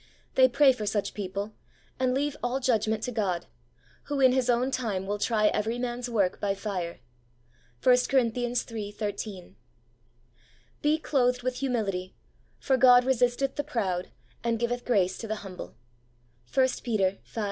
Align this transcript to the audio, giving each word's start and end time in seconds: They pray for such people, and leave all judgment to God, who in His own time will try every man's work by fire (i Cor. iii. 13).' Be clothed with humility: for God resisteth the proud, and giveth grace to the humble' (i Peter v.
They 0.33 0.49
pray 0.49 0.73
for 0.73 0.87
such 0.87 1.13
people, 1.13 1.53
and 1.99 2.11
leave 2.15 2.35
all 2.41 2.59
judgment 2.59 3.03
to 3.03 3.11
God, 3.11 3.45
who 4.05 4.19
in 4.19 4.31
His 4.31 4.49
own 4.49 4.71
time 4.71 5.05
will 5.05 5.19
try 5.19 5.49
every 5.49 5.77
man's 5.77 6.09
work 6.09 6.39
by 6.41 6.55
fire 6.55 7.01
(i 7.85 7.85
Cor. 7.85 7.93
iii. 7.93 8.55
13).' 8.91 9.55
Be 10.81 10.97
clothed 10.97 11.43
with 11.43 11.57
humility: 11.57 12.15
for 12.57 12.77
God 12.77 13.05
resisteth 13.05 13.57
the 13.57 13.63
proud, 13.63 14.09
and 14.43 14.57
giveth 14.57 14.85
grace 14.85 15.19
to 15.19 15.27
the 15.27 15.35
humble' 15.45 15.75
(i 16.57 16.67
Peter 16.81 17.19
v. 17.23 17.39